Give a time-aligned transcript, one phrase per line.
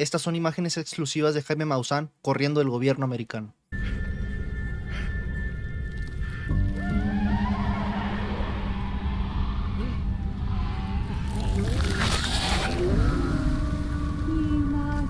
[0.00, 3.54] Estas son imágenes exclusivas de Jaime Maussan corriendo del gobierno americano.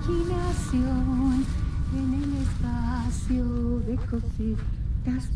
[0.01, 1.45] Imaginación
[1.95, 3.45] en el espacio
[3.87, 5.29] de cositas.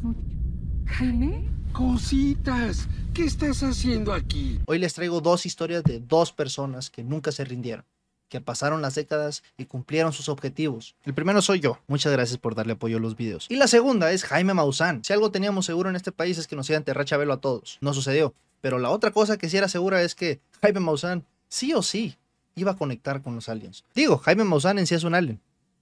[0.85, 1.47] Jaime.
[1.71, 4.59] Cositas, ¿qué estás haciendo aquí?
[4.65, 7.85] Hoy les traigo dos historias de dos personas que nunca se rindieron,
[8.29, 10.95] que pasaron las décadas y cumplieron sus objetivos.
[11.03, 13.47] El primero soy yo, muchas gracias por darle apoyo a los videos.
[13.49, 15.03] Y la segunda es Jaime Maussan.
[15.03, 17.41] Si algo teníamos seguro en este país es que nos iba a enterrar Chabelo a
[17.41, 17.77] todos.
[17.81, 18.33] No sucedió.
[18.61, 22.17] Pero la otra cosa que sí era segura es que Jaime Maussan, sí o sí,
[22.55, 23.83] iba a conectar con los aliens.
[23.93, 25.39] Digo, Jaime Maussan en sí es un alien.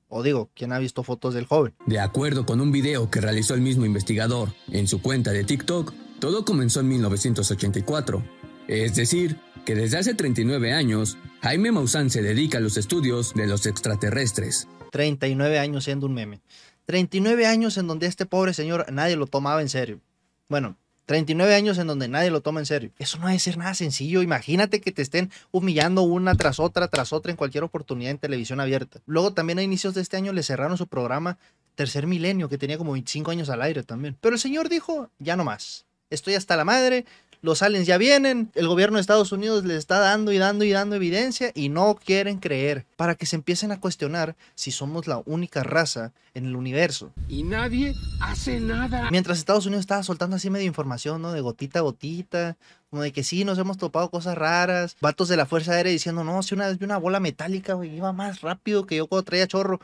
[0.10, 1.74] O digo, ¿quién ha visto fotos del joven?
[1.86, 5.94] De acuerdo con un video que realizó el mismo investigador en su cuenta de TikTok,
[6.20, 8.24] todo comenzó en 1984.
[8.68, 13.48] Es decir, que desde hace 39 años, Jaime Maussan se dedica a los estudios de
[13.48, 14.68] los extraterrestres.
[14.92, 16.42] 39 años siendo un meme.
[16.86, 20.02] 39 años en donde este pobre señor nadie lo tomaba en serio.
[20.50, 22.92] Bueno, 39 años en donde nadie lo toma en serio.
[22.98, 24.22] Eso no debe ser nada sencillo.
[24.22, 28.60] Imagínate que te estén humillando una tras otra, tras otra en cualquier oportunidad en televisión
[28.60, 29.00] abierta.
[29.06, 31.38] Luego también a inicios de este año le cerraron su programa
[31.76, 34.18] Tercer Milenio, que tenía como 25 años al aire también.
[34.22, 35.86] Pero el señor dijo, ya no más.
[36.10, 37.06] Estoy hasta la madre,
[37.44, 40.72] los aliens ya vienen, el gobierno de Estados Unidos les está dando y dando y
[40.72, 45.22] dando evidencia y no quieren creer para que se empiecen a cuestionar si somos la
[45.26, 47.12] única raza en el universo.
[47.28, 49.10] Y nadie hace nada.
[49.12, 51.34] Mientras Estados Unidos estaba soltando así medio información, ¿no?
[51.34, 52.56] De gotita a gotita,
[52.90, 56.24] como de que sí, nos hemos topado cosas raras, vatos de la Fuerza Aérea diciendo,
[56.24, 59.26] no, si una vez vi una bola metálica, güey, iba más rápido que yo cuando
[59.26, 59.82] traía chorro.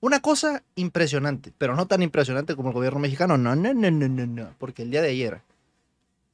[0.00, 3.38] Una cosa impresionante, pero no tan impresionante como el gobierno mexicano.
[3.38, 4.48] No, no, no, no, no, no.
[4.58, 5.40] Porque el día de ayer,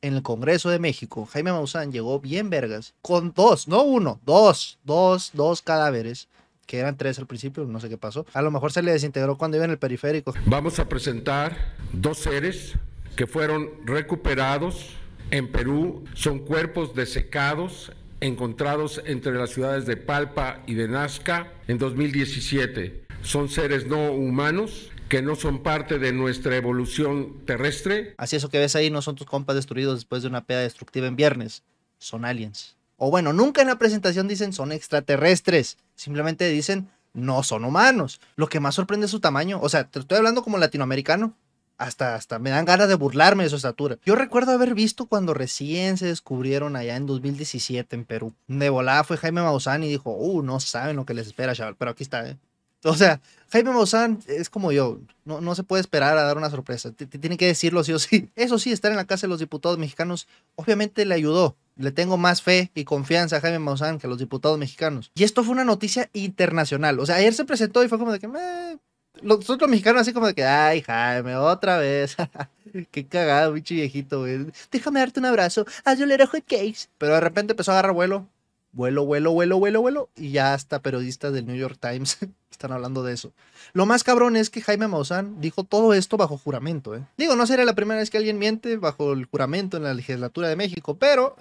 [0.02, 4.78] en el Congreso de México, Jaime Maussan llegó bien vergas, con dos, no uno, dos,
[4.84, 6.28] dos, dos cadáveres,
[6.66, 8.26] que eran tres al principio, no sé qué pasó.
[8.32, 10.34] A lo mejor se le desintegró cuando iba en el periférico.
[10.46, 12.74] Vamos a presentar dos seres
[13.14, 14.90] que fueron recuperados
[15.30, 16.04] en Perú.
[16.14, 23.04] Son cuerpos desecados encontrados entre las ciudades de Palpa y de Nazca en 2017.
[23.22, 28.14] Son seres no humanos que no son parte de nuestra evolución terrestre.
[28.18, 31.06] Así eso que ves ahí no son tus compas destruidos después de una peda destructiva
[31.06, 31.62] en viernes,
[31.98, 32.76] son aliens.
[32.96, 38.20] O bueno, nunca en la presentación dicen son extraterrestres, simplemente dicen no son humanos.
[38.36, 41.34] Lo que más sorprende es su tamaño, o sea, te estoy hablando como latinoamericano.
[41.78, 43.98] Hasta, hasta me dan ganas de burlarme de su estatura.
[44.02, 48.32] Yo recuerdo haber visto cuando recién se descubrieron allá en 2017 en Perú.
[48.46, 51.76] De volada fue Jaime Maussan y dijo, uh, no saben lo que les espera, chaval.
[51.76, 52.38] Pero aquí está, ¿eh?
[52.86, 53.20] O sea,
[53.50, 57.06] Jaime Maussan es como yo, no, no se puede esperar a dar una sorpresa, te,
[57.06, 58.30] te tiene que decirlo sí o sí.
[58.36, 61.56] Eso sí, estar en la Casa de los Diputados Mexicanos obviamente le ayudó.
[61.76, 65.10] Le tengo más fe y confianza a Jaime Maussan que a los diputados mexicanos.
[65.14, 66.98] Y esto fue una noticia internacional.
[66.98, 68.78] O sea, ayer se presentó y fue como de que, meh.
[69.20, 72.16] nosotros los mexicanos así como de que, ay, Jaime, otra vez.
[72.90, 74.46] Qué cagado, bicho viejito, güey.
[74.70, 75.66] Déjame darte un abrazo.
[75.84, 76.88] Haz yo le hot cakes.
[76.96, 78.26] Pero de repente empezó a agarrar vuelo.
[78.76, 80.10] Vuelo, vuelo, vuelo, vuelo, vuelo.
[80.16, 82.18] Y ya hasta periodistas del New York Times
[82.50, 83.32] están hablando de eso.
[83.72, 86.94] Lo más cabrón es que Jaime Maussan dijo todo esto bajo juramento.
[86.94, 87.02] ¿eh?
[87.16, 90.48] Digo, no sería la primera vez que alguien miente bajo el juramento en la legislatura
[90.48, 91.36] de México, pero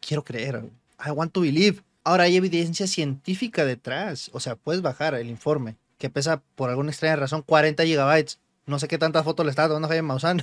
[0.00, 0.64] quiero creer.
[1.06, 1.80] I want to believe.
[2.02, 4.30] Ahora hay evidencia científica detrás.
[4.32, 8.40] O sea, puedes bajar el informe que pesa por alguna extraña razón 40 gigabytes.
[8.66, 10.42] No sé qué tantas fotos le está tomando Jaime Maussan.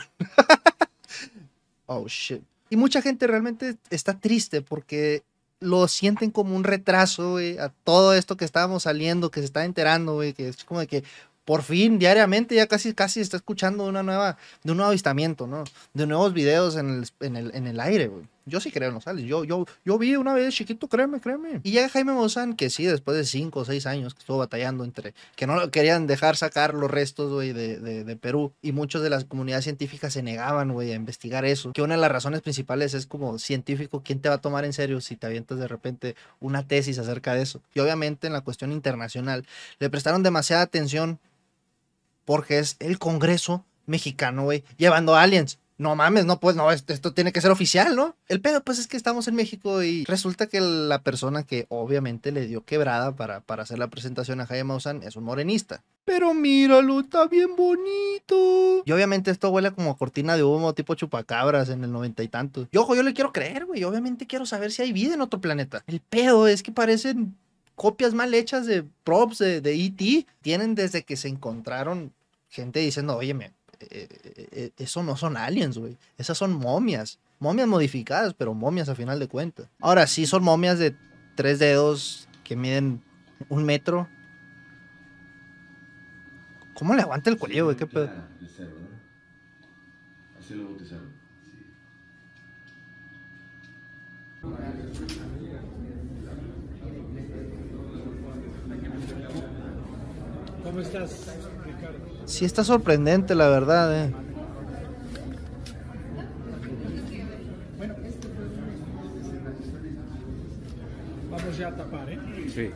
[1.88, 2.42] oh shit.
[2.70, 5.24] Y mucha gente realmente está triste porque
[5.62, 9.64] lo sienten como un retraso, güey, a todo esto que estábamos saliendo, que se está
[9.64, 11.04] enterando, güey, que es como de que
[11.46, 15.64] por fin, diariamente, ya casi, casi está escuchando una nueva, de un nuevo avistamiento, ¿no?
[15.94, 18.26] De nuevos videos en el, en el, en el aire, güey.
[18.46, 19.30] Yo sí creo en los aliens.
[19.30, 21.62] Yo, yo, yo vi una vez chiquito, créeme, créeme.
[21.64, 24.84] Y llega Jaime Maussan, que sí, después de cinco o seis años que estuvo batallando
[24.84, 28.54] entre que no querían dejar sacar los restos, güey, de, de, de, Perú.
[28.62, 31.74] Y muchos de las comunidades científicas se negaban, güey, a investigar eso.
[31.74, 34.74] Que una de las razones principales es como científico, ¿quién te va a tomar en
[34.74, 37.62] serio si te avientas de repente una tesis acerca de eso?
[37.74, 39.46] Y obviamente en la cuestión internacional
[39.80, 41.20] le prestaron demasiada atención
[42.26, 45.60] porque es el Congreso mexicano, güey, llevando aliens.
[45.82, 48.16] No mames, no, pues no, esto, tiene que ser oficial, ¿no?
[48.28, 52.32] El pedo, pues es que estamos en México y resulta que la persona que obviamente
[52.32, 55.84] le dio quebrada para, para hacer la presentación a Jaime Maussan es un morenista.
[56.06, 58.84] Pero míralo, está bien bonito.
[58.86, 62.68] Y obviamente esto huele como cortina de humo tipo chupacabras en el noventa y tantos.
[62.72, 63.84] Y ojo, yo le quiero creer, güey.
[63.84, 65.84] Obviamente quiero saber si hay vida en otro planeta.
[65.88, 67.36] El pedo es que parecen
[67.74, 70.28] copias mal hechas de props de, de E.T.
[70.44, 72.14] Tienen desde que se encontraron
[72.50, 73.52] gente diciendo, oye, me,
[73.90, 74.08] eh,
[74.52, 75.98] eh, eso no son aliens, güey.
[76.18, 77.20] Esas son momias.
[77.40, 79.68] Momias modificadas, pero momias a final de cuentas.
[79.80, 80.96] Ahora sí son momias de
[81.36, 83.02] tres dedos que miden
[83.50, 84.08] un metro.
[86.76, 87.78] ¿Cómo le aguanta el cuello, güey?
[87.78, 88.10] ¿Qué pedo?
[90.40, 91.12] Así lo bautizaron.
[100.64, 101.28] ¿Cómo estás,
[101.66, 101.98] Ricardo?
[102.26, 104.14] Sí está sorprendente, la verdad, eh.
[111.30, 112.20] Vamos ya a tapar, ¿eh?
[112.54, 112.72] Sí.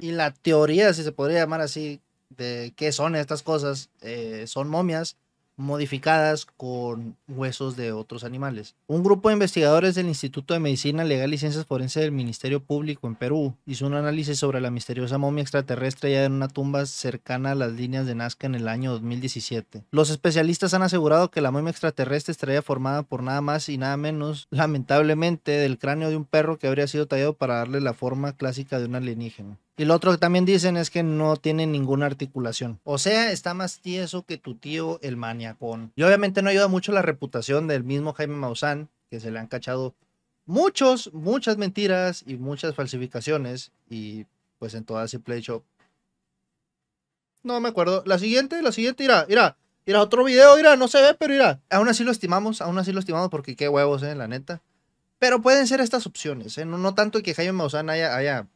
[0.00, 2.01] Y la teoría, si se podría llamar así,
[2.36, 5.16] de qué son estas cosas, eh, son momias
[5.56, 8.74] modificadas con huesos de otros animales.
[8.86, 13.06] Un grupo de investigadores del Instituto de Medicina Legal y Ciencias Forenses del Ministerio Público
[13.06, 17.52] en Perú hizo un análisis sobre la misteriosa momia extraterrestre hallada en una tumba cercana
[17.52, 19.84] a las líneas de Nazca en el año 2017.
[19.90, 23.96] Los especialistas han asegurado que la momia extraterrestre estaría formada por nada más y nada
[23.96, 28.32] menos, lamentablemente, del cráneo de un perro que habría sido tallado para darle la forma
[28.32, 29.58] clásica de un alienígena.
[29.76, 32.78] Y lo otro que también dicen es que no tiene ninguna articulación.
[32.84, 35.92] O sea, está más tieso que tu tío el maniacón.
[35.96, 39.46] Y obviamente no ayuda mucho la reputación del mismo Jaime Maussan, que se le han
[39.46, 39.94] cachado
[40.44, 43.72] muchos, muchas mentiras y muchas falsificaciones.
[43.88, 44.26] Y
[44.58, 45.64] pues en toda simple hecho.
[47.42, 48.02] No me acuerdo.
[48.06, 49.56] La siguiente, la siguiente, irá, irá.
[49.84, 51.60] Irá, otro video, irá, no se ve, pero irá.
[51.70, 54.62] Aún así lo estimamos, aún así lo estimamos porque qué huevos, eh, la neta.
[55.18, 56.64] Pero pueden ser estas opciones, eh.
[56.64, 58.46] No, no tanto que Jaime Maussan haya, haya,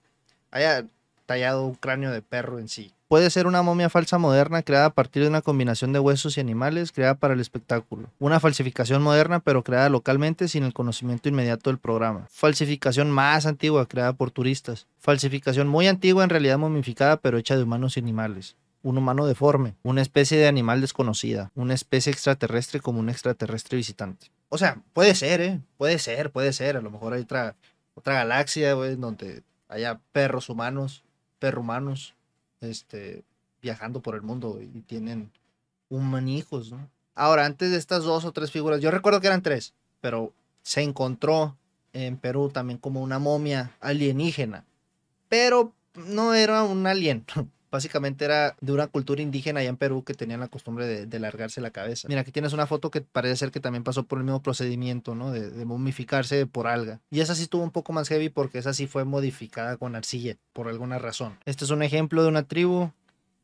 [0.52, 0.86] haya
[1.26, 2.92] tallado un cráneo de perro en sí.
[3.08, 6.40] Puede ser una momia falsa moderna creada a partir de una combinación de huesos y
[6.40, 8.10] animales creada para el espectáculo.
[8.18, 12.26] Una falsificación moderna pero creada localmente sin el conocimiento inmediato del programa.
[12.32, 14.88] Falsificación más antigua creada por turistas.
[14.98, 18.56] Falsificación muy antigua en realidad momificada pero hecha de humanos y animales.
[18.82, 24.32] Un humano deforme, una especie de animal desconocida, una especie extraterrestre como un extraterrestre visitante.
[24.48, 25.60] O sea, puede ser, ¿eh?
[25.76, 26.76] Puede ser, puede ser.
[26.76, 27.54] A lo mejor hay otra,
[27.94, 31.04] otra galaxia, güey, donde haya perros humanos
[31.46, 32.16] perrumanos
[32.60, 33.22] este,
[33.62, 35.30] viajando por el mundo y tienen
[35.88, 36.90] humanijos, ¿no?
[37.14, 40.32] Ahora, antes de estas dos o tres figuras, yo recuerdo que eran tres, pero
[40.64, 41.56] se encontró
[41.92, 44.64] en Perú también como una momia alienígena,
[45.28, 47.24] pero no era un alien,
[47.70, 51.18] básicamente era de una cultura indígena allá en Perú que tenían la costumbre de, de
[51.18, 52.08] largarse la cabeza.
[52.08, 55.14] Mira, aquí tienes una foto que parece ser que también pasó por el mismo procedimiento,
[55.14, 55.30] ¿no?
[55.30, 57.00] De, de momificarse por alga.
[57.10, 60.36] Y esa sí estuvo un poco más heavy porque esa sí fue modificada con arcilla,
[60.52, 61.38] por alguna razón.
[61.44, 62.90] Este es un ejemplo de una tribu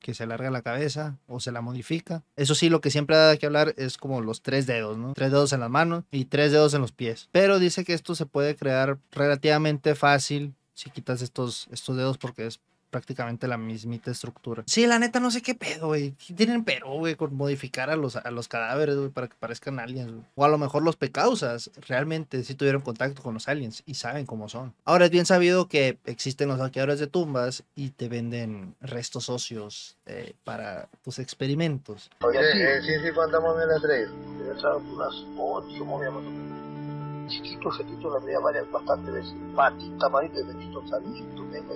[0.03, 2.25] que se alarga la cabeza o se la modifica.
[2.37, 5.15] Eso sí, lo que siempre da que hablar es como los tres dedos, ¿no?
[5.15, 7.29] Tres dedos en las manos y tres dedos en los pies.
[7.31, 12.47] Pero dice que esto se puede crear relativamente fácil si quitas estos, estos dedos porque
[12.47, 12.61] es
[12.93, 14.63] prácticamente la mismita estructura.
[14.67, 16.13] Sí, la neta no sé qué pedo, güey.
[16.13, 19.81] ¿Qué Tienen pero, güey, con modificar a los, a los cadáveres, güey, para que parezcan
[19.81, 20.13] aliens.
[20.35, 24.27] O a lo mejor los pecausas realmente sí tuvieron contacto con los aliens y saben
[24.27, 24.75] cómo son.
[24.85, 29.97] Ahora es bien sabido que existen los saqueadores de tumbas y te venden restos óseos
[30.05, 32.11] eh, para tus experimentos.
[32.21, 32.93] Oye, eh, sí, sí.
[33.01, 37.33] Le he traído unas ocho momias más o menos.
[37.33, 39.35] Chiquitos, chiquitos, las veía varias bastantes veces.
[39.57, 41.75] Patita, manita, de chiquitos, salitos, venga,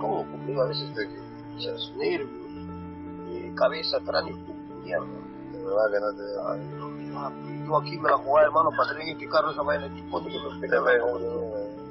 [0.00, 1.20] Todo conmigo a veces de que,
[1.96, 2.30] nervios,
[3.30, 4.36] eh, cabeza, cráneo,
[4.82, 5.06] mierda.
[5.52, 6.22] De verdad que no te...
[6.46, 9.94] Ay, no, yo aquí me la jugaba, hermano, para tener que carro esa vaina de
[9.94, 10.80] chipote que me pega.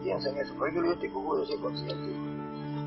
[0.03, 2.29] Piensa en eso, pero yo le digo, que ser consciente.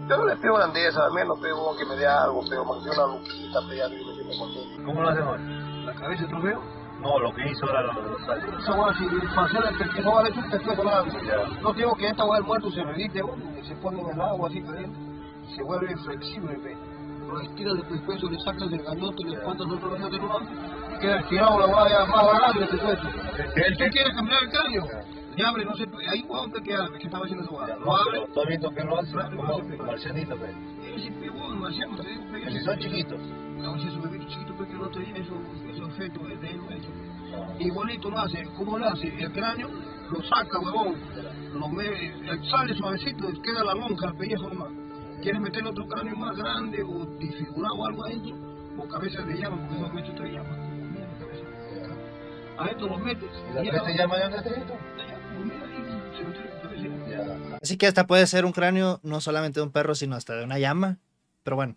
[0.08, 2.90] Yo no le pego grandeza, al menos pego que me dé algo, pego más que
[2.90, 4.84] una luquita, pego algo y me siento contento.
[4.84, 5.40] ¿Cómo lo hacemos?
[5.84, 6.60] ¿La cabeza trofeo?
[7.00, 8.62] No, lo que hizo los los aliens.
[8.62, 11.04] Esa hueá, si para hacer el que no vale un pescuezo nada.
[11.62, 14.62] No digo que esta hueá del muerto se y se pone en el agua así
[14.62, 14.98] caliente,
[15.54, 16.76] se vuelve flexible, ve.
[17.26, 21.20] Lo estiras del pescuezo, le sacas del gañote, le espantas otro gañote nuevo, y queda
[21.20, 23.08] estirado la hueá ya más barato el pescuezo.
[23.56, 24.86] ¿El que quiere cambiar el cráneo?
[25.34, 27.76] Y abre, no sé, ahí hueón te queda, que estaba haciendo esa hueá.
[27.78, 29.12] Lo abre, ¿Tú has visto que lo hace?
[29.12, 30.50] Como marcianito, pues.
[30.94, 33.20] ese huevón, marciano, te digo, Si son chiquitos.
[33.62, 36.88] No, si esos bebitos chiquitos pues, que no tenía esos, fetos de él, eso.
[37.60, 39.08] Igualito lo hace, ¿cómo lo hace?
[39.08, 39.70] El cráneo
[40.10, 40.96] lo saca, huevón,
[41.54, 41.84] lo me,
[42.50, 44.70] sale suavecito, queda la lonja, el pellejo nomás.
[45.22, 48.34] ¿Quieres meter otro cráneo más grande o disfigurado o algo adentro?
[48.76, 50.56] O cabeza de llama, porque son hechos de llama.
[52.58, 53.30] A esto los metes.
[53.62, 54.74] ¿Y la llama ya de esto?
[57.62, 60.44] Así que hasta puede ser un cráneo no solamente de un perro, sino hasta de
[60.44, 60.98] una llama.
[61.44, 61.76] Pero bueno,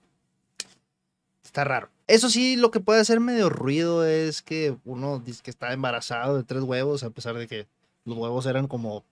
[1.44, 1.90] está raro.
[2.08, 6.36] Eso sí, lo que puede hacer medio ruido es que uno dice que está embarazado
[6.36, 7.68] de tres huevos, a pesar de que
[8.06, 9.04] los huevos eran como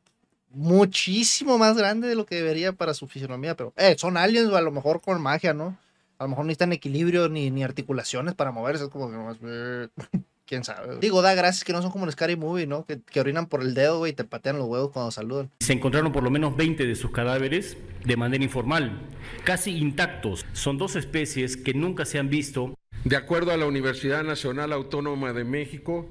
[0.53, 3.55] muchísimo más grandes de lo que debería para su fisionomía.
[3.55, 5.77] Pero, eh, son aliens o a lo mejor con magia, ¿no?
[6.19, 8.85] A lo mejor no necesitan equilibrio ni, ni articulaciones para moverse.
[8.85, 9.37] Es como que nomás.
[10.45, 10.97] Quién sabe.
[10.99, 12.85] Digo, da gracias que no son como en Scary Movie, ¿no?
[12.85, 15.49] Que, que orinan por el dedo, güey, y te patean los huevos cuando saludan.
[15.61, 18.99] Se encontraron por lo menos 20 de sus cadáveres de manera informal,
[19.45, 20.45] casi intactos.
[20.51, 25.31] Son dos especies que nunca se han visto De acuerdo a la Universidad Nacional Autónoma
[25.31, 26.09] de México,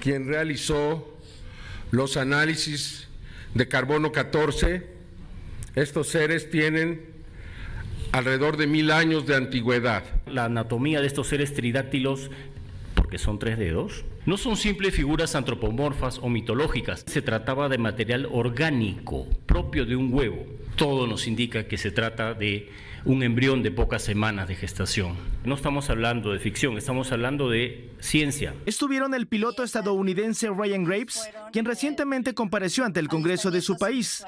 [0.00, 1.16] quien realizó
[1.90, 3.09] los análisis
[3.54, 4.86] de carbono 14,
[5.74, 7.10] estos seres tienen
[8.12, 10.04] alrededor de mil años de antigüedad.
[10.26, 12.30] La anatomía de estos seres tridáctilos,
[12.94, 17.04] porque son tres dedos, no son simples figuras antropomorfas o mitológicas.
[17.06, 20.44] Se trataba de material orgánico, propio de un huevo.
[20.76, 22.68] Todo nos indica que se trata de
[23.04, 25.16] un embrión de pocas semanas de gestación.
[25.44, 28.54] No estamos hablando de ficción, estamos hablando de ciencia.
[28.66, 34.24] Estuvieron el piloto estadounidense Ryan Graves, quien recientemente compareció ante el Congreso de su país,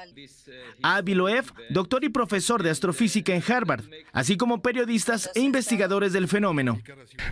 [0.81, 6.27] Avi Loeb, doctor y profesor de astrofísica en Harvard, así como periodistas e investigadores del
[6.27, 6.79] fenómeno.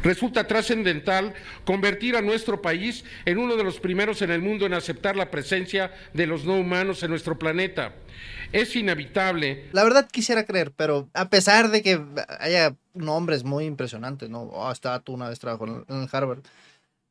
[0.03, 1.33] Resulta trascendental
[1.65, 5.31] convertir a nuestro país en uno de los primeros en el mundo en aceptar la
[5.31, 7.95] presencia de los no humanos en nuestro planeta.
[8.51, 12.00] Es inevitable La verdad quisiera creer, pero a pesar de que
[12.39, 14.43] haya nombres muy impresionantes, ¿no?
[14.43, 16.41] Oh, esta tú una vez trabajó en, en Harvard.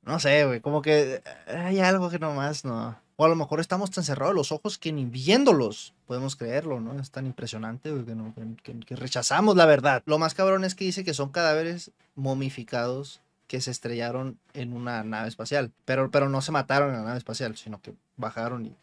[0.02, 2.98] No sé, güey, como que hay algo que nomás no.
[3.16, 6.98] O a lo mejor estamos tan cerrados los ojos que ni viéndolos podemos creerlo, ¿no?
[7.00, 10.02] Es tan impresionante güey, que, no- que- que rechazamos la verdad.
[10.06, 15.02] Lo más cabrón es que dice que son cadáveres momificados que se estrellaron en una
[15.04, 15.72] nave espacial.
[15.84, 18.76] Pero, pero no se mataron en la nave espacial, sino que bajaron y...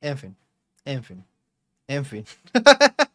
[0.00, 0.36] En fin,
[0.84, 1.24] en fin,
[1.88, 2.24] en fin.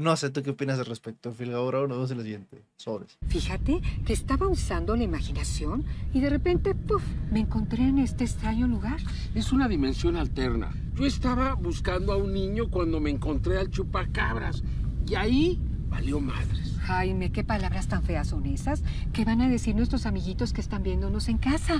[0.00, 1.86] No sé tú qué opinas al respecto, Phil Gauro.
[1.86, 2.64] Nos vemos en el siguiente.
[2.78, 3.18] Sobres.
[3.28, 8.66] Fíjate que estaba usando la imaginación y de repente, puff, me encontré en este extraño
[8.66, 8.96] lugar.
[9.34, 10.72] Es una dimensión alterna.
[10.94, 14.62] Yo estaba buscando a un niño cuando me encontré al chupacabras
[15.06, 16.78] y ahí valió madres.
[16.80, 20.82] Jaime, qué palabras tan feas son esas que van a decir nuestros amiguitos que están
[20.82, 21.78] viéndonos en casa.